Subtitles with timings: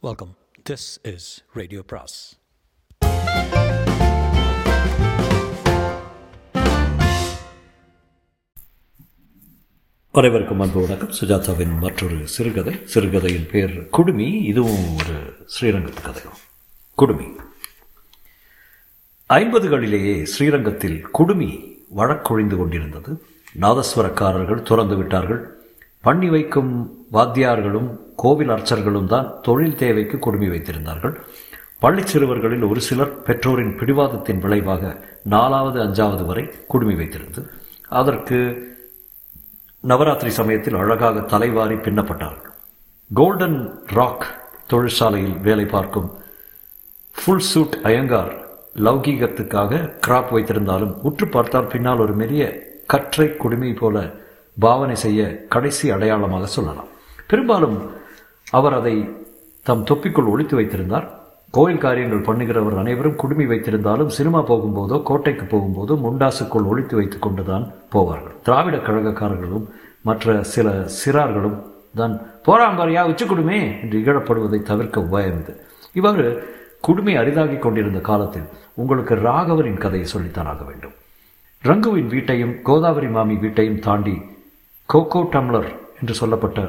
[0.00, 0.36] Welcome
[0.70, 2.38] this is radio Bros
[10.12, 11.10] அனைவருக்கும் அன்பு வணக்கம்.
[11.10, 12.80] சுஜாதாவின் மற்றொரு சிறுகதை.
[12.84, 14.32] சிறுகதையின் பேர் குடுமி.
[14.42, 16.22] இதுவும் ஒரு ஸ்ரீரங்கத்து கதை.
[16.94, 17.24] குடுமி.
[19.28, 23.22] ஐம்பதுகளிலேயே ஸ்ரீரங்கத்தில் குடுமி வழக்கொழிந்து கொண்டிருந்தது.
[23.60, 25.58] நாதஸ்வரக்காரர்கள் துறந்து விட்டார்கள்.
[26.00, 31.14] பண்ணி வைக்கும் வாத்தியார்களும் கோவில் அர்ச்சர்களும் தான் தொழில் தேவைக்கு கொடுமை வைத்திருந்தார்கள்.
[31.84, 34.92] பள்ளி சிறுவர்களில் ஒரு சிலர் பெற்றோரின் பிடிவாதத்தின் விளைவாக
[35.34, 37.42] நாலாவது அஞ்சாவது வரை குடுமி வைத்திருந்து.
[38.00, 38.38] அதற்கு
[39.84, 42.54] நவராத்திரி சமயத்தில் அழகாக தலைவாரி பின்னப்பட்டார்கள்.
[43.10, 43.58] கோல்டன்
[43.96, 44.26] ராக்
[44.70, 46.08] தொழிற்சாலையில் வேலை பார்க்கும்
[47.14, 48.32] ஃபுல் சூட் அயங்கார்
[48.86, 52.42] லௌகீகத்துக்காக கிராப் வைத்திருந்தாலும் உற்று பார்த்தால் பின்னால் ஒரு மெரிய
[52.92, 53.96] கற்றை குடுமை போல
[54.56, 55.22] பாவனை செய்ய
[55.54, 56.90] கடைசி அடையாளமாக சொல்லலாம்.
[57.30, 57.78] பெரும்பாலும்
[58.56, 58.94] அவர் அதை
[59.66, 61.06] தம் தொப்பிக்குள் ஒழித்து வைத்திருந்தார்.
[61.56, 67.64] கோயில் காரியங்கள் பண்ணுகிறவர் அனைவரும் குடுமி வைத்திருந்தாலும் சினிமா போகும்போதோ கோட்டைக்கு போகும்போதோ முண்டாசுக்குள் ஒழித்து வைத்து கொண்டுதான்
[67.94, 68.36] போவார்கள்.
[68.46, 69.66] திராவிட கழகக்காரர்களும்
[70.08, 71.58] மற்ற சில சிறார்களும்
[72.00, 72.14] தான்
[72.46, 75.54] போராம்பாரியா உச்சி குடுமே என்று இகழப்படுவதை தவிர்க்க உபாயம் இது
[75.98, 76.26] இவ்வாறு
[76.86, 78.48] குடுமி அரிதாகி கொண்டிருந்த காலத்தில்
[78.82, 80.94] உங்களுக்கு ராகவரின் கதையை சொல்லித்தான் ஆக வேண்டும்.
[81.62, 84.16] ரங்குவின் வீட்டையும் கோதாவரி மாமி வீட்டையும் தாண்டி
[84.88, 86.60] கோகோ டம்ளர் என்று சொல்லப்பட்ட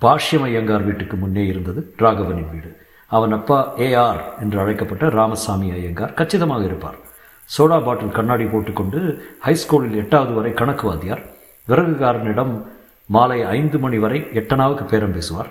[0.00, 2.70] பாஷ்யமையங்கார் வீட்டுக்கு முன்னே இருந்தது ராகவனின் வீடு.
[3.06, 6.98] அவன் அப்பா ஏஆர் என்று அழைக்கப்பட்ட ராமசாமி ஐயங்கார் கச்சிதமாக இருப்பார்.
[7.58, 8.98] சோடா பாட்டில் கண்ணாடி போட்டுக்கொண்டு
[9.44, 11.22] ஹைஸ்கூலில் எட்டாவது வரை கணக்கு வாத்தியார்.
[11.68, 12.62] விறகுகாரனிடம்
[13.06, 15.50] மாலை ஐந்து மணி வரை எட்டனாவுக்கு பேரம் பேசுவார்.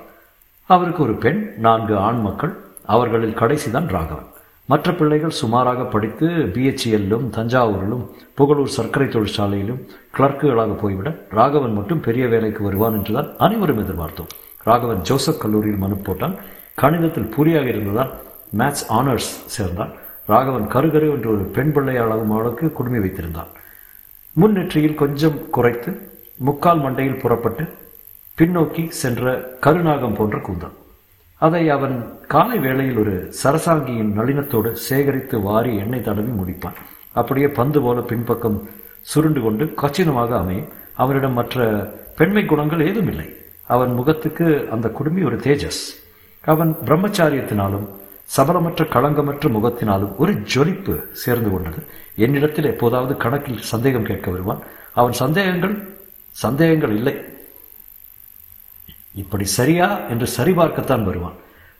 [0.65, 2.53] அவருக்கு ஒரு பெண் நான்கு ஆண் மக்கள்
[2.85, 4.29] அவர்களில் கடைசிதான் ராகவன்.
[4.67, 9.81] மற்ற பிள்ளைகள் சுமாராக படித்து பிஹெச்இஎல்லும் தஞ்சாவூரிலும் புகழூர் சர்க்கரை தொழிற்சாலையிலும்
[10.17, 14.31] கிளர்க்குகளாக போய்விட ராகவன் மட்டும் பெரிய வேலைக்கு வருவான் என்றுதான் அனைவரும் எதிர்பார்த்தோம்.
[14.63, 16.35] ராகவன் ஜோசப் கல்லூரியில் மனு போட்டான்.
[16.81, 18.13] கணிதத்தில் புரியாக இருந்ததால்
[18.57, 19.91] மேத்ஸ் ஆனர்ஸ் சேர்ந்தான்.
[20.25, 23.51] ராகவன் கருகரு என்று ஒரு பெண் பிள்ளை அவளுக்கு குடுமி வைத்திருந்தான்.
[24.31, 27.67] முன் நெற்றியில் கொஞ்சம் குறைத்து முக்கால் மண்டையில் புறப்பட்டு
[28.37, 30.75] பின்னோக்கி சென்ற கருநாகம் போன்ற கூந்தல்.
[31.37, 31.95] அதை அவன்
[32.27, 36.77] காலை வேளையில் ஒரு சரசாங்கியின் நளினத்தோடு சேகரித்து வாரி எண்ணெய் தடவி முடிப்பான்.
[37.11, 38.69] அப்படியே பந்து போல பின்பக்கம்
[39.01, 41.65] சுருண்டு கொண்டு கச்சினமாக அமையும் அவனிடம் மற்ற
[42.15, 43.27] பெண்மை குணங்கள் ஏதும் இல்லை
[43.67, 45.83] அவன் முகத்துக்கு அந்த குடுமி ஒரு தேஜஸ்.
[46.41, 47.85] அவன் பிரம்மச்சாரியத்தினாலும்
[48.37, 51.83] சபலமற்ற களங்கமற்ற முகத்தினாலும் ஒரு ஜொலிப்பு சேர்ந்து கொண்டது.
[52.15, 54.61] என்னிடத்தில் எப்போதாவது கணக்கில் சந்தேகம் கேட்க வருவான்.
[54.93, 55.75] அவன் சந்தேகங்கள்
[56.31, 57.15] சந்தேகங்கள் இல்லை.
[59.15, 61.33] இப்படி சரியா என்று சரிபார்க்கத்தான் வருவான்.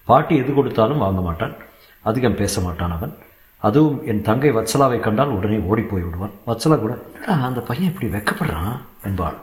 [0.06, 1.54] பாட்டி எது கொடுத்தாலும் வாங்க மாட்டான்.
[2.02, 3.18] அதிகம் பேச மாட்டான் அவன்.
[3.58, 6.32] அதுவும் என் தங்கை வத்சலாவை கண்டால் உடனே ஓடிப்போய் விடுவான்.
[6.48, 8.82] வத்சலா கூட "என்னடா, அந்த பையன் இப்படி வெக்கப்படுறான்?
[9.04, 9.34] என்பாள்.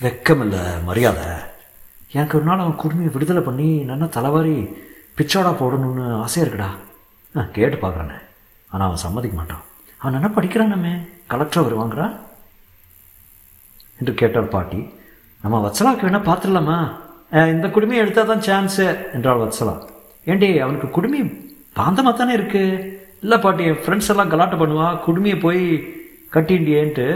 [0.00, 1.24] வெக்கமில்ல மரியாதை.
[2.12, 4.76] எனக்கு ஒரு நாள் அவன் குடுமையை விடுதலை பண்ணி நல்லா தலைவாரி
[5.16, 6.66] பிச்சோடா போடணும்னு ஆசையாக இருக்குடா.
[7.32, 8.20] நான் கேட்டு பார்க்குறேனே.
[8.68, 9.60] ஆனால் அவன் சம்மதிக்க மாட்டான்.
[9.96, 12.26] அவன் என்ன படிக்கிறானமே கலெக்டர் வருவாங்கிறான்
[13.98, 14.80] என்று கேட்டார் பாட்டி.
[15.44, 16.78] நம்ம வத்சலாவுக்கு வேணால் பார்த்துடலாமா?
[17.54, 18.86] இந்த குடுமையை எடுத்தால் தான் சான்ஸு
[19.16, 19.74] என்றாள் வத்சலா.
[20.30, 21.20] ஏண்டி அவனுக்கு குடுமி
[21.78, 22.62] பாந்தமாக தானே இருக்கு?
[23.24, 25.62] இல்லை பாட்டி என் ஃப்ரெண்ட்ஸ் எல்லாம் கலாட்டை பண்ணுவான் குடுமையை போய்
[26.34, 27.06] கட்டிண்டியேன்ட்டு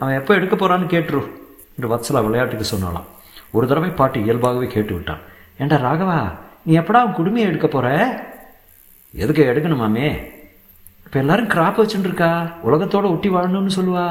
[0.00, 1.22] அவன் எப்போ எடுக்க போகிறான்னு கேட்டுரு
[1.76, 3.08] என்று வத்சலா விளையாட்டுக்கு சொன்னாலாம்
[3.56, 5.22] ஒரு தடவை பாட்டி இயல்பாகவே கேட்டு விட்டான்.
[5.60, 6.18] ஏண்டா ராகவா
[6.66, 7.88] நீ எப்படா அவன் குடுமையை எடுக்க போகிற
[9.22, 10.08] எதுக்கு எடுக்கணுமாமே?
[11.06, 12.32] இப்போ எல்லாரும் கிராப் வச்சுட்டுருக்கா
[12.66, 14.04] உலகத்தோடு உலகத்தோட ஒட்டி வாழணும்னு சொல்லுவா.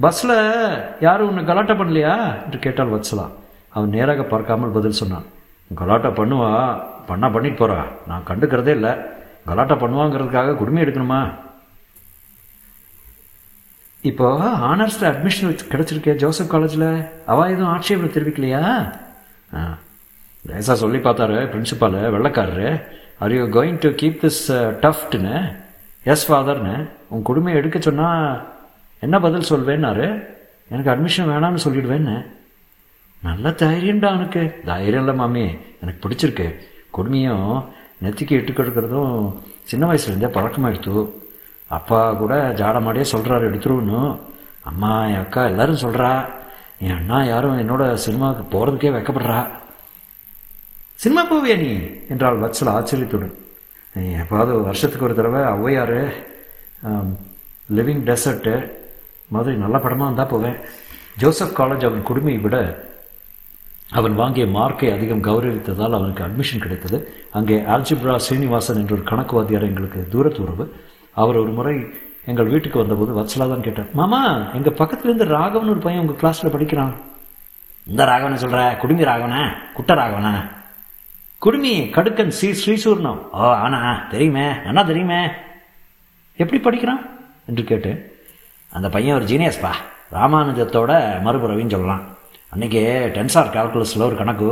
[0.00, 2.44] பஸ்ஸில் யாரும் உன்னை கலாட்டா பண்ணலையா?
[2.44, 3.30] என்று கேட்டால் வச்சலா
[3.68, 5.24] அவன் நேராக பார்க்காமல் பதில் சொன்னான்.
[5.74, 6.80] கலாட்டா பண்ணுவா?
[7.08, 8.90] பண்ணால் பண்ணிட்டு போகிறா நான் கண்டுக்கிறதே இல்லை.
[9.46, 11.34] கலாட்டா பண்ணுவாங்கிறதுக்காக குடுமை எடுக்கணுமா?
[14.00, 18.92] இப்போ ஆனர்ஸில் அட்மிஷன் கிடச்சிருக்கே ஜோசப் காலேஜில் அவள் எதுவும் ஆட்சேபனை தெரிவிக்கலையா?
[19.56, 19.78] ஆ.
[20.42, 22.82] லேசாக சொல்லி பார்த்தாரு principal வெள்ளக்காரரு.
[23.18, 25.56] Are you going to keep this டஃப்ட்னு
[26.02, 28.51] yes ஃபாதர்னு உன் குடுமையை எடுக்க சொன்னால்
[29.02, 30.06] என்ன பதில் சொல்வேன்னாரு?
[30.68, 32.26] எனக்கு அட்மிஷன் வேணாம்னு சொல்லிடுவேன்னு.
[33.22, 34.60] நல்ல தைரியம்டா அவனுக்கு.
[34.64, 35.56] தைரியம் இல்லை மாமி.
[35.80, 36.46] எனக்கு பிடிச்சிருக்கு.
[36.96, 37.64] குடுமையும்
[38.02, 39.32] நெத்திக்கு இட்டு
[39.64, 41.10] சின்ன வயசுலேருந்தே பழக்கமாயிடுத்து.
[41.68, 44.18] அப்பா கூட ஜாடமாடியே சொல்கிறாரு எடுத்துருன்னு.
[44.62, 46.24] அம்மா என் அக்கா எல்லாரும் சொல்கிறா
[46.78, 49.48] என் அண்ணா யாரும் என்னோட சினிமாவுக்கு போகிறதுக்கே வைக்கப்படுறா.
[50.94, 51.86] சினிமா போவியா நீ?
[52.08, 53.34] என்றால் வத்சல ஆச்சரியத்துடன்
[53.96, 56.12] எப்பாவது வருஷத்துக்கு ஒரு தடவை ஔவையார்
[57.74, 58.80] லிவிங் டெசர்ட்டு
[59.32, 60.56] மாதிரி நல்ல படமாக இருந்தால் போவேன்.
[61.16, 62.88] ஜோசப் காலேஜ் அவன் குடுமையை விட
[63.90, 67.14] அவன் வாங்கிய மார்க்கை அதிகம் கௌரவித்ததால் அவனுக்கு அட்மிஷன் கிடைத்தது.
[67.32, 70.74] அங்கே ஆல்ஜிப்ரா ஸ்ரீனிவாசன் என்ற ஒரு கணக்கு வாத்தியார் எங்களுக்கு தூரத்து உறவு.
[71.14, 71.86] அவர் ஒரு முறை
[72.24, 76.94] எங்கள் வீட்டுக்கு வந்தபோது வத்சலா தான் கேட்டார் மாமா எங்கள் பக்கத்துலேருந்து ராகவன் ஒரு பையன் உங்கள் கிளாஸில் படிக்கிறான்.
[77.86, 79.42] இந்த ராகவனை சொல்கிற குடுமி ராகவனா?
[79.74, 80.32] குட்ட ராகவனா?
[81.38, 83.30] குடுமி கடுக்கன் ஸ்ரீ ஸ்ரீசூர்ணம்.
[83.32, 85.20] ஓ ஆனா தெரியுமே அண்ணா தெரியுமே.
[86.36, 87.02] எப்படி படிக்கிறான்?
[87.46, 88.11] என்று கேட்டு
[88.76, 89.72] அந்த பையன் ஒரு ஜீனியஸ்பா
[90.16, 90.92] ராமானுஜத்தோட
[91.26, 92.02] மறுபுறவின்னு சொல்லலாம்
[92.54, 92.80] அன்றைக்கி
[93.16, 94.48] டென்சார் கால்குலஸில் ஒரு கணக்கு.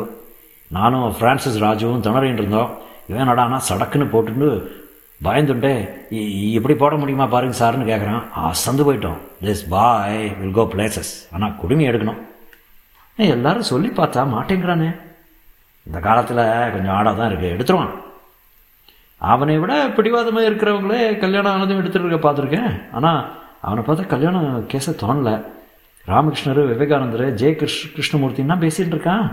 [0.76, 2.70] நானும் ஃப்ரான்சிஸ் ராஜுவும் திணறின்னு இருந்தோம்.
[3.10, 4.48] இவன் நடானா சடக்குன்னு போட்டுட்டு
[5.26, 5.72] பயந்துட்டு
[6.58, 9.18] இப்படி போட முடியுமா பாருங்க சார்னு கேட்குறான் அசந்து போயிட்டோம்.
[9.46, 12.20] This boy will go places ஆனால் குடுமி எடுக்கணும்.
[13.36, 14.90] எல்லாரும் சொல்லி பார்த்தா மாட்டேங்கிறானே.
[15.86, 16.44] இந்த காலத்தில்
[16.74, 17.92] கொஞ்சம் ஆடாக தான் இருக்குது எடுத்துருவான்.
[19.20, 22.72] அவனை விட பிடிவாதமாக இருக்கிறவங்களே கல்யாணம் ஆனதும் எடுத்துகிட்டு இருக்க பார்த்துருக்கேன்.
[22.98, 23.20] ஆனால்
[23.62, 25.34] அவனை பார்த்தா கல்யாணம் கேஸை தோணலை.
[26.08, 29.26] ராமகிருஷ்ணர் விவேகானந்தர் ஜெய கிருஷ் கிருஷ்ணமூர்த்தின்னா பேசிகிட்டு இருக்கான்?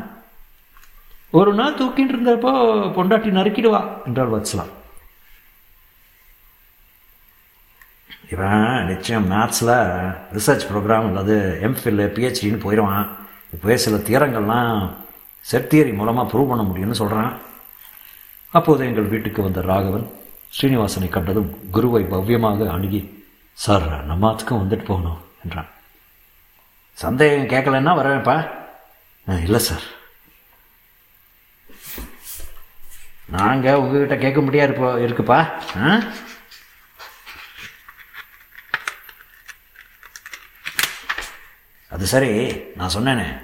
[1.33, 2.51] ஒரு நாள் தூக்கிட்டு இருந்தப்போ
[2.97, 4.73] பொண்டாட்டி நறுக்கிடுவா என்றால் வச்சலாம்
[8.29, 9.73] இவன் நிச்சயம் மேத்ஸில்
[10.33, 11.35] ரிசர்ச் ப்ரோக்ராம் அல்லது
[11.67, 13.05] எம்ஃபில்லு பிஹெச்டின்னு போயிடுவான்
[13.53, 14.79] இப்போவே சில தீரங்கள்லாம்
[15.45, 17.31] செட் தியரி மூலமாக ப்ரூவ் பண்ண முடியும்னு சொல்கிறான்
[18.53, 20.05] அப்போது எங்கள் வீட்டுக்கு வந்த ராகவன்
[20.53, 23.01] ஸ்ரீனிவாசனை கண்டதும் குருவை பவ்யமாக அணுகி
[23.57, 25.67] சார் நமாத்துக்கும் வந்துட்டு போகணும் என்றான்.
[26.93, 28.63] சந்தேகம் கேட்கலன்னா வரவேப்பா
[29.25, 29.81] இல்லை சார்.
[33.25, 35.51] நாங்கள் உங்ககிட்ட கேட்க முடியாது இப்போ இருக்குப்பா.
[35.77, 36.01] ஆ?
[41.89, 43.43] அது சரி நான் சொன்னேனே.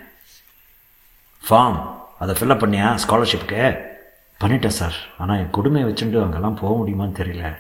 [1.50, 3.92] ஃபார்ம் அதை ஃபில்லப் பண்ணியா ஸ்காலர்ஷிப்புக்கு?
[4.40, 4.96] பண்ணிட்டேன் சார்.
[5.18, 7.58] ஆனால் என் கொடுமையை வச்சுட்டு அங்கெல்லாம் போக முடியுமான்னு தெரியல.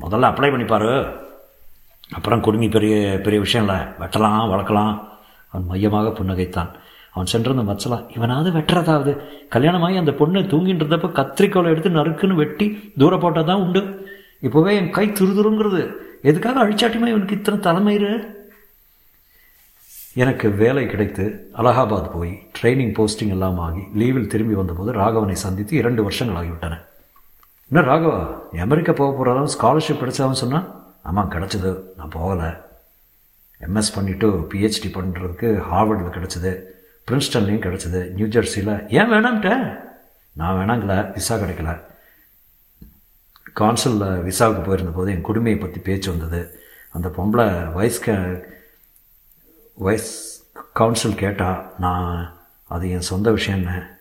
[0.00, 1.24] முதல்ல அப்ளை பண்ணிப்பாரு
[2.10, 4.98] அப்புறம் குடுமி பெரிய பெரிய விஷயம் இல்லை வெட்டலாம் வளர்க்கலாம்.
[5.48, 6.68] அவன் மையமாக புன்னகைத்தான்.
[7.12, 8.06] அவன் சென்றிருந்த மச்சலா.
[8.18, 9.18] இவனாவது வெட்டுறதாவது.
[9.50, 14.08] கல்யாணமாகி அந்த பொண்ணு தூங்கிட்டு இருந்தப்போ கத்திரிக்கோலை எடுத்து நறுக்குன்னு வெட்டி தூர போட்டால் தான் உண்டு.
[14.42, 15.92] இப்போவே என் கை துருதுருங்கிறது.
[16.22, 18.34] எதுக்காக அழிச்சாட்டியுமா இவனுக்கு இத்தனை தலைமயிறு?
[20.14, 26.02] எனக்கு வேலை கிடைத்து அலகாபாத் போய் ட்ரைனிங் போஸ்டிங் எல்லாம் ஆகி லீவில் திரும்பி வந்தபோது ராகவனை சந்தித்து இரண்டு
[26.02, 26.80] வருஷங்கள் ஆகிவிட்டன.
[27.70, 28.38] என்ன ராகவா?
[28.52, 30.75] நீ அமெரிக்கா போக போகிறதாலும் ஸ்காலர்ஷிப் கிடைச்சாவும் சொன்னால்
[31.06, 31.70] ஆமாம் கிடச்சிது.
[31.96, 32.50] நான் போகலை.
[33.60, 36.60] எம்எஸ் பண்ணிவிட்டு பிஹெச்டி பண்ணுறதுக்கு ஹார்வர்டில் கிடச்சிது.
[37.10, 38.10] பிரின்ஸ்டன்லேயும் கிடச்சிது.
[38.10, 39.78] நியூ ஜெர்சியில் ஏன் வேணாம்ட்ட?
[40.32, 41.80] நான் வேணாங்கள விசா கிடைக்கல.
[43.52, 46.60] கான்சலில் விசாவுக்கு போயிருந்த போது என் குடுமையை பற்றி பேச்சு வந்தது.
[46.90, 48.12] அந்த பொம்பளை வயசு க
[49.74, 50.10] வைஸ்
[50.72, 53.98] கவுன்சில் கேட்டால் நான் அது என் சொந்த விஷயம் என்ன?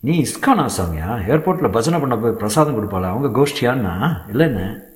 [0.00, 1.08] நீ இஸ்கானா சாமியா?
[1.30, 3.04] ஏர்போர்ட்டில் பஜனை பண்ண போய் பிரசாதம் கொடுப்பாள?
[3.04, 3.94] அவங்க கோஷ்டியான்னா
[4.32, 4.92] இல்லைன்னு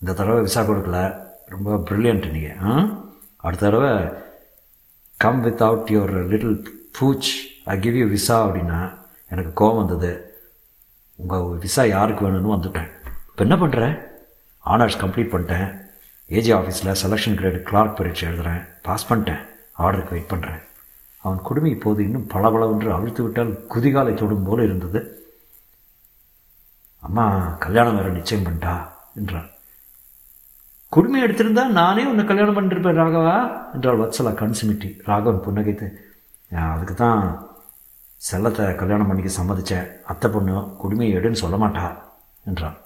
[0.00, 0.98] இந்த தடவை விசா கொடுக்கல.
[1.46, 2.88] ரொம்ப ப்ரில்லியன்ட் நீங்கள் ஆ?
[3.36, 4.12] அடுத்த தடவை
[5.16, 6.58] come without your little
[6.98, 7.30] pooch
[7.64, 8.98] I give you visa அப்படின்னா
[9.28, 10.34] எனக்கு கோவம் வந்தது.
[11.14, 12.90] உங்கள் விசா யாருக்கு வேணும்னு வந்துட்டேன்.
[13.28, 14.00] இப்போ என்ன பண்ணுறேன்
[14.64, 15.68] ஆனர்ஸ் கம்ப்ளீட் பண்ணிட்டேன்.
[16.28, 19.46] ஏஜி ஆஃபீஸில் செலெக்ஷன் கிரேடு கிளார்க் பரீட்சை எழுதுகிறேன் பாஸ் பண்ணிட்டேன்.
[19.78, 20.62] ஆர்டருக்கு வெயிட் பண்ணுறேன்
[21.22, 25.00] அவன் கொடுமை இப்போது இன்னும் பளபளவென்று அழுத்து விட்டால் குதிகாலை தொடும் போல இருந்தது.
[27.00, 29.50] அம்மா கல்யாணம் வேறு நிச்சயம் பண்ணிட்டா என்றான்.
[30.94, 33.34] குடுமை எடுத்திருந்தா நானே உன்னை கல்யாணம் பண்ணிருப்பேன் ராகவா?
[33.74, 35.86] என்றாள் வத்சலா கண் சிமிட்டி ராகவன் புன்னகைத்து
[36.70, 37.20] அதுக்கு தான்
[38.20, 41.84] செல்லத்தை கல்யாணம் பண்ணிக்க சம்மதித்தேன் அத்தை பொண்ணு குடுமையை எடுன்னு சொல்ல மாட்டா
[42.50, 42.78] என்றான்.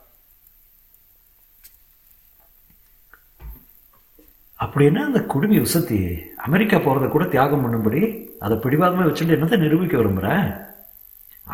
[4.65, 6.01] அப்படின்னா அந்த குடுமி உசத்தி?
[6.47, 8.03] அமெரிக்கா போகிறத கூட தியாகம் பண்ணும்படி
[8.45, 10.47] அதை பிடிவாதமாக வச்சுட்டு என்னத்தை நிரூபிக்க விரும்புகிறேன்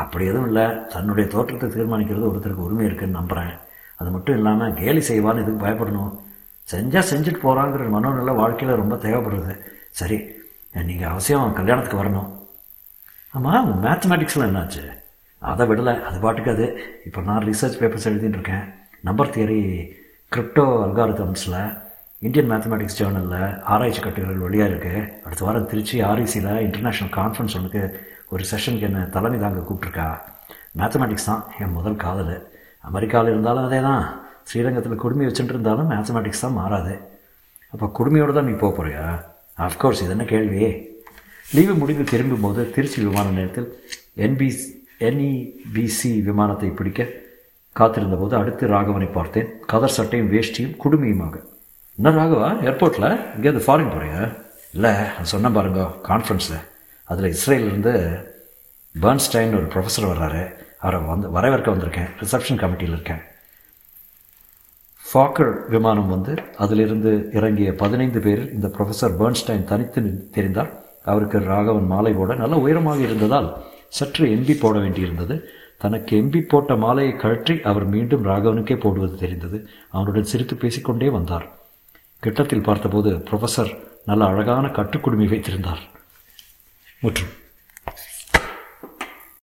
[0.03, 0.67] அப்படி எதுவும் இல்லை.
[0.95, 3.55] தன்னுடைய தோற்றத்தை தீர்மானிக்கிறது ஒருத்தருக்கு உரிமை இருக்குன்னு நம்புகிறேன்
[4.01, 6.13] அது மட்டும் இல்லாமல் கேலி செய்வான்னு இதுக்கு பயப்படணும்?
[6.71, 9.55] செஞ்சால் செஞ்சுட்டு போகிறாங்கிற மனோநிலை வாழ்க்கையில் ரொம்ப தேவைப்படுறது
[10.01, 10.19] சரி
[10.89, 12.29] நீங்கள் அவசியம் கல்யாணத்துக்கு வரணும்.
[13.35, 14.83] ஆமாம் மேத்தமேட்டிக்ஸில் என்னாச்சு?
[15.51, 16.67] அதை விடலை அது பாட்டுக்கு அது.
[17.09, 18.65] இப்போ நான் ரிசர்ச் பேப்பர்ஸ் எழுதிட்டு இருக்கேன்.
[19.09, 19.61] நம்பர் தியரி
[20.33, 21.61] கிரிப்டோ அல்காரிதம்ஸில்
[22.27, 27.83] இந்தியன் மேத்தமேட்டிக்ஸ் ஜேர்னலில் ஆராய்ச்சி கட்டுரைகள் வெளியாக இருக்குது அடுத்த வாரம் திருச்சி ஆர்இசியில் இன்டர்நேஷ்னல் கான்ஃபரன்ஸ் ஒன்றுக்கு
[28.33, 30.09] ஒரு செஷனுக்கு என்ன தலைமை தாங்க கூப்பிட்ருக்கா
[30.81, 32.35] மேத்தமேட்டிக்ஸ் தான் என் முதல் காதல்.
[32.89, 34.05] அமெரிக்காவில் இருந்தாலும் அதே தான்
[34.49, 36.95] ஸ்ரீரங்கத்தில் குடுமி வச்சுட்டு இருந்தாலும் மேத்தமேட்டிக்ஸ் தான் மாறாது.
[37.73, 39.05] அப்போ குடுமையோடு தான் நீ போக போறியா?
[39.67, 40.61] அஃப்கோர்ஸ் இது என்ன கேள்வி
[41.55, 43.69] லீவு முடிந்து திரும்பும் போது திருச்சி விமான நிலையத்தில்
[44.27, 44.67] என்பிசி
[45.09, 47.07] என்இபிசி விமானத்தை பிடிக்க
[47.79, 49.49] காத்திருந்த போது அடுத்து ராகவனை பார்த்தேன்.
[49.71, 51.37] கதர் சட்டையும் வேஷ்டியும் குடுமையுமாக.
[51.99, 52.49] என்ன ராகவா?
[52.69, 54.21] ஏர்போர்ட்டில் இங்கேருந்து ஃபாரின் போறியா?
[54.77, 56.59] இல்லை நான் சொன்னேன் பாருங்க கான்ஃபரன்ஸில்
[57.11, 57.95] அதில் இஸ்ரேலேருந்து
[58.95, 60.43] பேர்ன்ஸ்டைன் ஒரு ப்ரொஃபஸர் வர்றாரு.
[60.85, 62.11] அவரை வந்து வரவேற்க வந்திருக்கேன்.
[62.23, 63.23] ரிசப்ஷன் கமிட்டியில் இருக்கேன்.
[65.13, 70.01] ஃபாக்கர் விமானம் வந்து அதிலிருந்து இறங்கிய பதினைந்து பேரில் இந்த ப்ரொஃபஸர் பேர்ன்ஸ்டைன் தனித்து
[70.37, 70.71] தெரிந்தார்.
[71.05, 73.49] அவருக்கு ராகவன் மாலை போட நல்ல உயரமாக இருந்ததால்
[73.89, 75.37] சற்று எம்பி போட வேண்டியிருந்தது.
[75.79, 79.69] தனக்கு எம்பி போட்ட மாலையை கழற்றி அவர் மீண்டும் ராகவனுக்கே போடுவது தெரிந்தது.
[79.91, 81.47] அவனுடன் சிரித்து பேசிக்கொண்டே வந்தார்.
[82.23, 83.73] கிட்டத்தில் பார்த்தபோது ப்ரொஃபஸர்
[84.07, 85.83] நல்ல அழகான கட்டுக்குடுமி வைத்திருந்தார்.
[87.01, 87.35] முற்றும்.